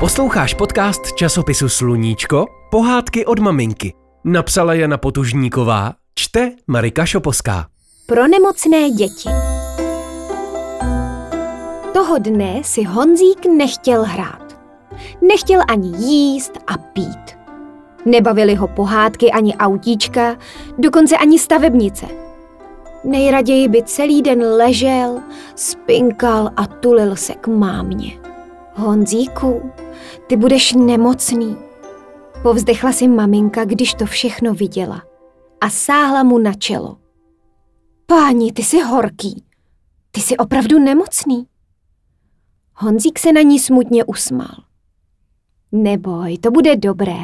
Posloucháš 0.00 0.54
podcast 0.54 1.12
časopisu 1.12 1.68
Sluníčko? 1.68 2.46
Pohádky 2.70 3.26
od 3.26 3.38
maminky. 3.38 3.94
Napsala 4.24 4.74
Jana 4.74 4.98
Potužníková, 4.98 5.92
čte 6.14 6.52
Marika 6.66 7.06
Šoposká. 7.06 7.66
Pro 8.06 8.28
nemocné 8.28 8.90
děti. 8.90 9.28
Toho 11.92 12.18
dne 12.18 12.60
si 12.64 12.82
Honzík 12.82 13.46
nechtěl 13.56 14.04
hrát. 14.04 14.58
Nechtěl 15.28 15.60
ani 15.68 15.88
jíst 15.88 16.52
a 16.66 16.78
pít. 16.78 17.38
Nebavili 18.04 18.54
ho 18.54 18.68
pohádky 18.68 19.30
ani 19.30 19.56
autíčka, 19.56 20.36
dokonce 20.78 21.16
ani 21.16 21.38
stavebnice. 21.38 22.06
Nejraději 23.04 23.68
by 23.68 23.82
celý 23.82 24.22
den 24.22 24.42
ležel, 24.44 25.18
spinkal 25.54 26.50
a 26.56 26.66
tulil 26.66 27.16
se 27.16 27.34
k 27.34 27.46
mámě. 27.46 28.20
Honzíku, 28.74 29.72
ty 30.26 30.36
budeš 30.36 30.72
nemocný. 30.72 31.56
Povzdechla 32.42 32.92
si 32.92 33.08
maminka, 33.08 33.64
když 33.64 33.94
to 33.94 34.06
všechno 34.06 34.54
viděla 34.54 35.02
a 35.60 35.70
sáhla 35.70 36.22
mu 36.22 36.38
na 36.38 36.54
čelo. 36.54 36.96
Páni, 38.06 38.52
ty 38.52 38.62
jsi 38.62 38.80
horký. 38.80 39.44
Ty 40.10 40.20
jsi 40.20 40.36
opravdu 40.36 40.78
nemocný. 40.78 41.46
Honzík 42.74 43.18
se 43.18 43.32
na 43.32 43.40
ní 43.40 43.58
smutně 43.58 44.04
usmál. 44.04 44.56
Neboj, 45.72 46.38
to 46.38 46.50
bude 46.50 46.76
dobré. 46.76 47.18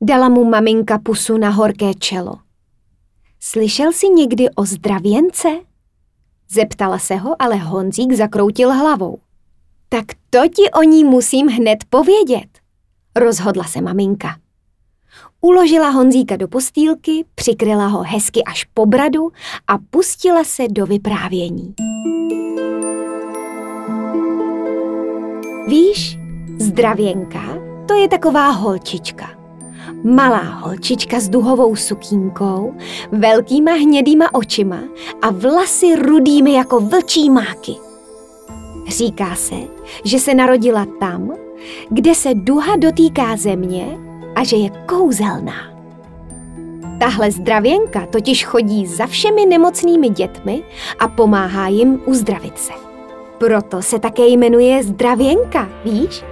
Dala 0.00 0.28
mu 0.28 0.44
maminka 0.44 0.98
pusu 0.98 1.38
na 1.38 1.50
horké 1.50 1.94
čelo. 1.94 2.38
Slyšel 3.40 3.92
jsi 3.92 4.08
někdy 4.08 4.50
o 4.50 4.64
zdravěnce? 4.64 5.48
Zeptala 6.50 6.98
se 6.98 7.16
ho, 7.16 7.42
ale 7.42 7.56
Honzík 7.56 8.12
zakroutil 8.12 8.72
hlavou. 8.72 9.18
Tak 9.94 10.04
to 10.30 10.48
ti 10.48 10.70
o 10.70 10.82
ní 10.82 11.04
musím 11.04 11.48
hned 11.48 11.78
povědět, 11.90 12.48
rozhodla 13.16 13.64
se 13.64 13.80
maminka. 13.80 14.36
Uložila 15.40 15.88
Honzíka 15.88 16.36
do 16.36 16.48
postýlky, 16.48 17.24
přikryla 17.34 17.86
ho 17.86 18.02
hezky 18.02 18.44
až 18.44 18.64
po 18.64 18.86
bradu 18.86 19.30
a 19.66 19.78
pustila 19.90 20.44
se 20.44 20.68
do 20.68 20.86
vyprávění. 20.86 21.74
Víš, 25.68 26.18
zdravěnka, 26.58 27.58
to 27.88 27.94
je 27.94 28.08
taková 28.08 28.50
holčička. 28.50 29.30
Malá 30.04 30.42
holčička 30.42 31.20
s 31.20 31.28
duhovou 31.28 31.76
sukínkou, 31.76 32.74
velkýma 33.12 33.72
hnědýma 33.72 34.34
očima 34.34 34.80
a 35.22 35.30
vlasy 35.30 35.96
rudými 35.96 36.52
jako 36.52 36.80
vlčí 36.80 37.30
máky. 37.30 37.93
Říká 38.88 39.34
se, 39.34 39.54
že 40.04 40.18
se 40.18 40.34
narodila 40.34 40.86
tam, 41.00 41.32
kde 41.88 42.14
se 42.14 42.34
duha 42.34 42.76
dotýká 42.76 43.36
země 43.36 43.98
a 44.34 44.44
že 44.44 44.56
je 44.56 44.70
kouzelná. 44.70 45.74
Tahle 46.98 47.30
zdravěnka 47.30 48.06
totiž 48.06 48.44
chodí 48.44 48.86
za 48.86 49.06
všemi 49.06 49.46
nemocnými 49.46 50.08
dětmi 50.08 50.62
a 50.98 51.08
pomáhá 51.08 51.68
jim 51.68 52.00
uzdravit 52.06 52.58
se. 52.58 52.72
Proto 53.38 53.82
se 53.82 53.98
také 53.98 54.26
jmenuje 54.26 54.82
zdravěnka, 54.82 55.68
víš? 55.84 56.24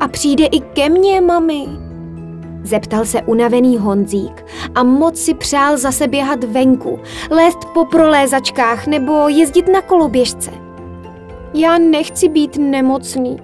A 0.00 0.08
přijde 0.08 0.46
i 0.46 0.60
ke 0.60 0.88
mně, 0.88 1.20
mami. 1.20 1.66
Zeptal 2.62 3.04
se 3.04 3.22
unavený 3.22 3.78
Honzík 3.78 4.44
a 4.74 4.82
moc 4.82 5.18
si 5.18 5.34
přál 5.34 5.78
zase 5.78 6.08
běhat 6.08 6.44
venku, 6.44 6.98
lézt 7.30 7.58
po 7.74 7.84
prolézačkách 7.84 8.86
nebo 8.86 9.28
jezdit 9.28 9.68
na 9.68 9.82
koloběžce. 9.82 10.63
Já 11.54 11.78
nechci 11.78 12.28
být 12.28 12.56
nemocný. 12.56 13.36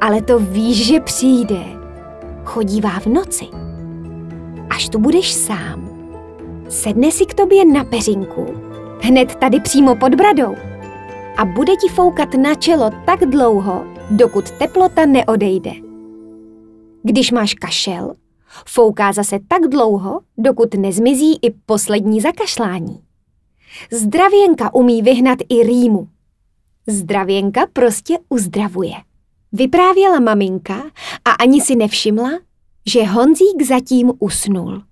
Ale 0.00 0.22
to 0.22 0.38
víš, 0.38 0.86
že 0.86 1.00
přijde. 1.00 1.64
Chodívá 2.44 3.00
v 3.00 3.06
noci. 3.06 3.44
Až 4.70 4.88
tu 4.88 4.98
budeš 4.98 5.32
sám, 5.32 5.88
sedne 6.68 7.10
si 7.10 7.26
k 7.26 7.34
tobě 7.34 7.64
na 7.64 7.84
peřinku, 7.84 8.46
hned 9.00 9.34
tady 9.34 9.60
přímo 9.60 9.96
pod 9.96 10.14
bradou 10.14 10.54
a 11.36 11.44
bude 11.44 11.76
ti 11.76 11.88
foukat 11.88 12.34
na 12.34 12.54
čelo 12.54 12.90
tak 13.06 13.20
dlouho, 13.20 13.84
dokud 14.10 14.50
teplota 14.50 15.06
neodejde. 15.06 15.72
Když 17.02 17.30
máš 17.30 17.54
kašel, 17.54 18.14
fouká 18.66 19.12
zase 19.12 19.38
tak 19.48 19.62
dlouho, 19.68 20.20
dokud 20.38 20.74
nezmizí 20.74 21.38
i 21.42 21.50
poslední 21.66 22.20
zakašlání. 22.20 23.00
Zdravěnka 23.90 24.74
umí 24.74 25.02
vyhnat 25.02 25.38
i 25.48 25.62
rýmu. 25.62 26.08
Zdravěnka 26.86 27.66
prostě 27.72 28.18
uzdravuje. 28.28 28.94
Vyprávěla 29.52 30.20
maminka 30.20 30.82
a 31.24 31.30
ani 31.30 31.60
si 31.60 31.76
nevšimla, 31.76 32.30
že 32.86 33.04
Honzík 33.04 33.62
zatím 33.68 34.12
usnul. 34.18 34.82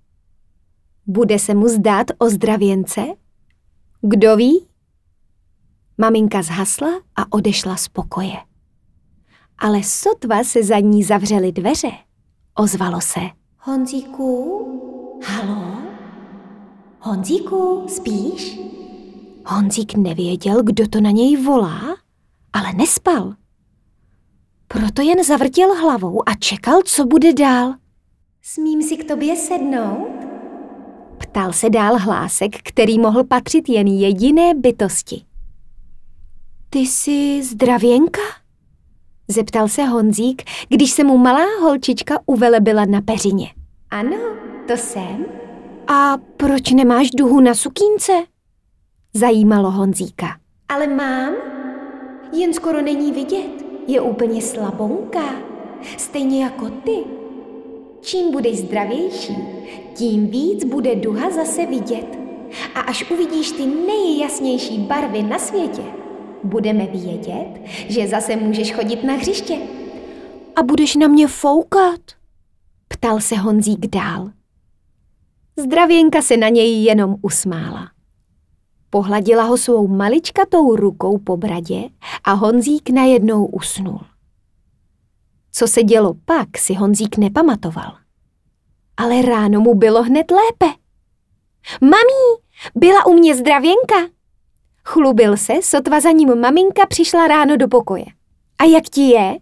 Bude 1.07 1.39
se 1.39 1.53
mu 1.53 1.67
zdát 1.67 2.07
o 2.17 2.29
zdravěnce? 2.29 3.01
Kdo 4.01 4.35
ví? 4.35 4.67
Maminka 5.97 6.41
zhasla 6.41 7.01
a 7.15 7.33
odešla 7.33 7.75
z 7.77 7.87
pokoje. 7.87 8.37
Ale 9.57 9.83
sotva 9.83 10.43
se 10.43 10.63
za 10.63 10.79
ní 10.79 11.03
zavřely 11.03 11.51
dveře, 11.51 11.91
ozvalo 12.55 13.01
se. 13.01 13.19
Honzíku? 13.57 14.61
Halo? 15.25 15.81
Honzíku, 16.99 17.85
spíš? 17.87 18.59
Honzík 19.45 19.95
nevěděl, 19.95 20.63
kdo 20.63 20.87
to 20.87 21.01
na 21.01 21.11
něj 21.11 21.37
volá, 21.43 21.81
ale 22.53 22.73
nespal. 22.73 23.33
Proto 24.67 25.01
jen 25.01 25.23
zavrtěl 25.23 25.75
hlavou 25.75 26.29
a 26.29 26.35
čekal, 26.35 26.81
co 26.85 27.05
bude 27.05 27.33
dál. 27.33 27.73
Smím 28.41 28.81
si 28.81 28.97
k 28.97 29.07
tobě 29.07 29.35
sednout? 29.35 30.11
Ptal 31.17 31.53
se 31.53 31.69
dál 31.69 31.97
hlásek, 31.97 32.57
který 32.63 32.99
mohl 32.99 33.23
patřit 33.23 33.69
jen 33.69 33.87
jediné 33.87 34.53
bytosti. 34.53 35.25
Ty 36.69 36.79
jsi 36.79 37.43
zdravěnka? 37.43 38.21
Zeptal 39.27 39.67
se 39.67 39.83
Honzík, 39.83 40.43
když 40.69 40.91
se 40.91 41.03
mu 41.03 41.17
malá 41.17 41.45
holčička 41.61 42.19
uvelebila 42.25 42.85
na 42.85 43.01
peřině. 43.01 43.47
Ano, 43.89 44.17
to 44.67 44.77
jsem. 44.77 45.25
A 45.87 46.17
proč 46.37 46.71
nemáš 46.71 47.11
duhu 47.11 47.41
na 47.41 47.53
sukínce? 47.55 48.13
Zajímalo 49.13 49.71
Honzíka. 49.71 50.37
Ale 50.69 50.87
mám. 50.87 51.33
Jen 52.33 52.53
skoro 52.53 52.81
není 52.81 53.11
vidět. 53.11 53.65
Je 53.87 54.01
úplně 54.01 54.41
slabonká. 54.41 55.35
Stejně 55.97 56.43
jako 56.43 56.69
ty. 56.69 57.03
Čím 58.01 58.31
budeš 58.31 58.57
zdravější, 58.57 59.37
tím 59.95 60.27
víc 60.27 60.63
bude 60.63 60.95
duha 60.95 61.29
zase 61.29 61.65
vidět. 61.65 62.17
A 62.75 62.79
až 62.79 63.11
uvidíš 63.11 63.51
ty 63.51 63.65
nejjasnější 63.65 64.77
barvy 64.79 65.23
na 65.23 65.39
světě, 65.39 65.81
budeme 66.43 66.85
vědět, 66.85 67.61
že 67.65 68.07
zase 68.07 68.35
můžeš 68.35 68.73
chodit 68.73 69.03
na 69.03 69.13
hřiště. 69.13 69.57
A 70.55 70.63
budeš 70.63 70.95
na 70.95 71.07
mě 71.07 71.27
foukat? 71.27 72.01
Ptal 72.87 73.19
se 73.19 73.35
Honzík 73.35 73.87
dál. 73.87 74.29
Zdravěnka 75.57 76.21
se 76.21 76.37
na 76.37 76.49
něj 76.49 76.83
jenom 76.83 77.15
usmála. 77.21 77.89
Pohladila 78.93 79.43
ho 79.43 79.57
svou 79.57 79.87
maličkatou 79.87 80.75
rukou 80.75 81.17
po 81.17 81.37
bradě 81.37 81.89
a 82.23 82.33
Honzík 82.33 82.89
najednou 82.89 83.45
usnul. 83.45 83.99
Co 85.51 85.67
se 85.67 85.83
dělo 85.83 86.13
pak, 86.25 86.57
si 86.57 86.73
Honzík 86.73 87.17
nepamatoval. 87.17 87.97
Ale 88.97 89.21
ráno 89.21 89.61
mu 89.61 89.75
bylo 89.75 90.03
hned 90.03 90.31
lépe. 90.31 90.77
Mamí, 91.81 92.41
byla 92.75 93.05
u 93.05 93.13
mě 93.13 93.35
zdravěnka. 93.35 93.95
Chlubil 94.85 95.37
se, 95.37 95.53
sotva 95.61 95.99
za 95.99 96.11
ním 96.11 96.39
maminka 96.39 96.85
přišla 96.85 97.27
ráno 97.27 97.57
do 97.57 97.67
pokoje. 97.67 98.05
A 98.59 98.63
jak 98.63 98.83
ti 98.83 99.01
je? 99.01 99.37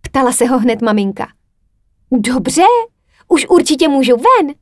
Ptala 0.00 0.32
se 0.32 0.46
ho 0.46 0.58
hned 0.58 0.82
maminka. 0.82 1.28
Dobře, 2.12 2.62
už 3.28 3.46
určitě 3.48 3.88
můžu 3.88 4.16
ven. 4.16 4.54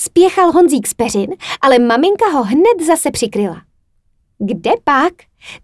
Spěchal 0.00 0.52
Honzík 0.52 0.86
z 0.86 0.94
peřin, 0.94 1.30
ale 1.60 1.78
maminka 1.78 2.28
ho 2.28 2.42
hned 2.42 2.86
zase 2.86 3.10
přikryla. 3.10 3.62
Kde 4.38 4.70
pak? 4.84 5.12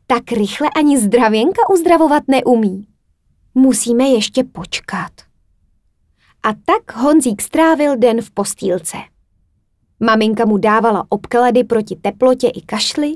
Tak 0.06 0.32
rychle 0.32 0.68
ani 0.76 0.98
zdravěnka 0.98 1.62
uzdravovat 1.70 2.22
neumí. 2.28 2.86
Musíme 3.54 4.04
ještě 4.04 4.44
počkat. 4.44 5.12
A 6.42 6.48
tak 6.64 6.96
Honzík 6.96 7.42
strávil 7.42 7.96
den 7.96 8.22
v 8.22 8.30
postýlce. 8.30 8.96
Maminka 10.00 10.44
mu 10.44 10.58
dávala 10.58 11.06
obklady 11.08 11.64
proti 11.64 11.96
teplotě 11.96 12.48
i 12.48 12.60
kašli, 12.60 13.14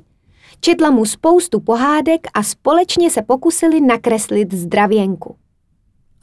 četla 0.61 0.91
mu 0.91 1.05
spoustu 1.05 1.61
pohádek 1.61 2.27
a 2.35 2.43
společně 2.43 3.11
se 3.11 3.23
pokusili 3.23 3.81
nakreslit 3.81 4.55
zdravěnku 4.55 5.37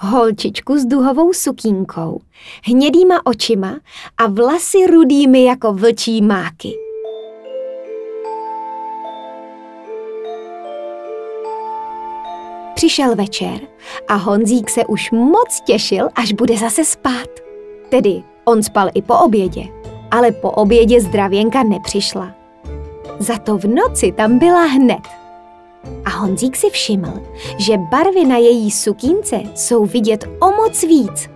holčičku 0.03 0.77
s 0.77 0.85
duhovou 0.85 1.33
sukínkou, 1.33 2.21
hnědýma 2.63 3.25
očima 3.25 3.75
a 4.17 4.27
vlasy 4.27 4.87
rudými 4.87 5.45
jako 5.45 5.73
vlčí 5.73 6.21
máky. 6.21 6.73
Přišel 12.75 13.15
večer 13.15 13.59
a 14.07 14.15
Honzík 14.15 14.69
se 14.69 14.85
už 14.85 15.11
moc 15.11 15.61
těšil, 15.65 16.09
až 16.15 16.33
bude 16.33 16.57
zase 16.57 16.85
spát. 16.85 17.29
Tedy 17.89 18.23
on 18.45 18.63
spal 18.63 18.89
i 18.93 19.01
po 19.01 19.13
obědě, 19.13 19.63
ale 20.11 20.31
po 20.31 20.51
obědě 20.51 21.01
zdravěnka 21.01 21.63
nepřišla. 21.63 22.35
Za 23.19 23.37
to 23.37 23.57
v 23.57 23.65
noci 23.65 24.11
tam 24.11 24.39
byla 24.39 24.63
hned. 24.63 25.22
A 26.05 26.09
Honzík 26.09 26.55
si 26.55 26.69
všiml, 26.69 27.21
že 27.57 27.77
barvy 27.77 28.25
na 28.25 28.37
její 28.37 28.71
sukínce 28.71 29.41
jsou 29.55 29.85
vidět 29.85 30.25
o 30.39 30.51
moc 30.51 30.83
víc. 30.83 31.29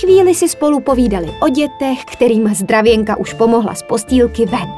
Chvíli 0.00 0.34
si 0.34 0.48
spolu 0.48 0.80
povídali 0.80 1.34
o 1.40 1.48
dětech, 1.48 2.04
kterým 2.04 2.54
zdravěnka 2.54 3.16
už 3.16 3.32
pomohla 3.32 3.74
z 3.74 3.82
postýlky 3.82 4.46
ven. 4.46 4.68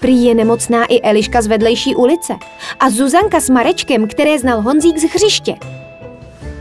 Prý 0.00 0.24
je 0.24 0.34
nemocná 0.34 0.84
i 0.84 1.00
Eliška 1.00 1.42
z 1.42 1.46
vedlejší 1.46 1.94
ulice 1.96 2.32
a 2.80 2.90
Zuzanka 2.90 3.40
s 3.40 3.50
Marečkem, 3.50 4.08
které 4.08 4.38
znal 4.38 4.60
Honzík 4.60 4.98
z 4.98 5.04
hřiště. 5.04 5.56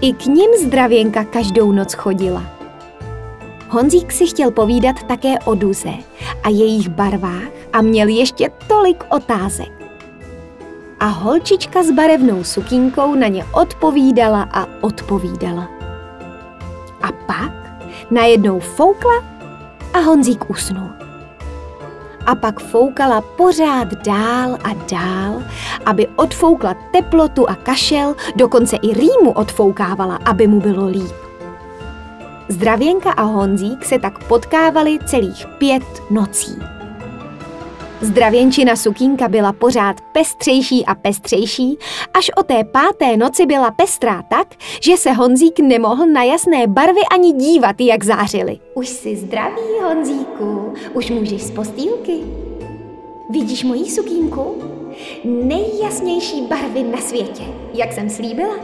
I 0.02 0.14
k 0.14 0.26
ním 0.26 0.50
zdravěnka 0.64 1.24
každou 1.24 1.72
noc 1.72 1.94
chodila. 1.94 2.44
Honzík 3.70 4.12
si 4.12 4.28
chtěl 4.28 4.52
povídat 4.52 5.04
také 5.04 5.40
o 5.40 5.56
Duze 5.56 5.94
a 6.44 6.50
jejich 6.50 6.90
barvách 6.90 7.44
a 7.74 7.82
měl 7.82 8.08
ještě 8.08 8.50
tolik 8.68 9.04
otázek. 9.10 9.79
A 11.00 11.08
holčička 11.08 11.84
s 11.84 11.92
barevnou 11.92 12.44
sukínkou 12.44 13.16
na 13.16 13.28
ně 13.28 13.46
odpovídala 13.52 14.48
a 14.52 14.68
odpovídala. 14.82 15.68
A 17.02 17.12
pak 17.12 17.52
najednou 18.12 18.60
foukla 18.60 19.24
a 19.94 20.00
Honzík 20.00 20.50
usnul 20.50 20.90
a 22.30 22.36
pak 22.36 22.60
foukala 22.60 23.22
pořád 23.22 23.94
dál 23.94 24.58
a 24.64 24.74
dál, 24.92 25.44
aby 25.86 26.08
odfoukla 26.08 26.76
teplotu 26.92 27.50
a 27.50 27.56
kašel, 27.56 28.16
dokonce 28.36 28.76
i 28.76 28.94
rýmu 28.94 29.32
odfoukávala, 29.32 30.20
aby 30.26 30.48
mu 30.48 30.60
bylo 30.60 30.88
líp. 30.88 31.16
Zdravěnka 32.48 33.12
a 33.12 33.24
Honzík 33.24 33.86
se 33.86 34.00
tak 34.00 34.24
potkávali 34.24 35.00
celých 35.06 35.46
pět 35.58 35.84
nocí. 36.10 36.79
Zdravěnčina 38.02 38.76
sukínka 38.76 39.28
byla 39.28 39.54
pořád 39.54 40.02
pestřejší 40.02 40.86
a 40.86 40.96
pestřejší, 40.96 41.78
až 42.14 42.32
o 42.38 42.44
té 42.44 42.64
páté 42.64 43.18
noci 43.18 43.46
byla 43.46 43.72
pestrá 43.72 44.24
tak, 44.30 44.48
že 44.82 44.98
se 44.98 45.12
Honzík 45.12 45.60
nemohl 45.60 46.06
na 46.06 46.24
jasné 46.24 46.68
barvy 46.68 47.02
ani 47.12 47.34
dívat, 47.34 47.82
jak 47.82 48.04
zářily. 48.04 48.60
Už 48.74 48.90
jsi 48.90 49.16
zdravý, 49.16 49.62
Honzíku, 49.84 50.74
už 50.94 51.10
můžeš 51.10 51.44
z 51.44 51.52
postýlky. 51.52 52.20
Vidíš 53.30 53.64
moji 53.64 53.86
sukínku? 53.86 54.64
Nejjasnější 55.24 56.42
barvy 56.42 56.84
na 56.84 56.98
světě, 56.98 57.44
jak 57.74 57.94
jsem 57.94 58.10
slíbila. 58.10 58.56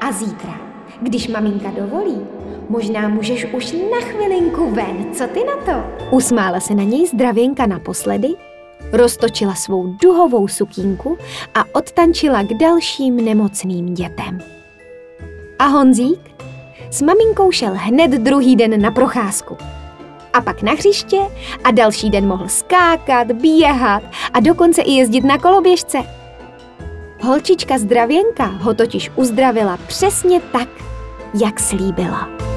A 0.00 0.12
zítra, 0.12 0.60
když 1.00 1.28
maminka 1.28 1.70
dovolí, 1.70 2.20
možná 2.68 3.08
můžeš 3.08 3.46
už 3.52 3.72
na 3.72 4.00
chvilinku 4.00 4.70
ven, 4.70 5.06
co 5.12 5.26
ty 5.26 5.44
na 5.44 5.56
to? 5.56 6.04
Usmála 6.16 6.60
se 6.60 6.74
na 6.74 6.82
něj 6.82 7.06
zdravěnka 7.06 7.66
naposledy 7.66 8.28
roztočila 8.92 9.54
svou 9.54 9.86
duhovou 9.86 10.48
sukínku 10.48 11.18
a 11.54 11.64
odtančila 11.72 12.42
k 12.42 12.54
dalším 12.54 13.24
nemocným 13.24 13.94
dětem. 13.94 14.38
A 15.58 15.64
Honzík 15.64 16.30
s 16.90 17.02
maminkou 17.02 17.52
šel 17.52 17.72
hned 17.74 18.10
druhý 18.10 18.56
den 18.56 18.82
na 18.82 18.90
procházku. 18.90 19.56
A 20.32 20.40
pak 20.40 20.62
na 20.62 20.72
hřiště 20.72 21.18
a 21.64 21.70
další 21.70 22.10
den 22.10 22.28
mohl 22.28 22.48
skákat, 22.48 23.32
běhat 23.32 24.02
a 24.32 24.40
dokonce 24.40 24.82
i 24.82 24.92
jezdit 24.92 25.24
na 25.24 25.38
koloběžce. 25.38 25.98
Holčička 27.20 27.78
zdravěnka 27.78 28.44
ho 28.44 28.74
totiž 28.74 29.10
uzdravila 29.16 29.78
přesně 29.86 30.40
tak, 30.40 30.68
jak 31.42 31.60
slíbila. 31.60 32.47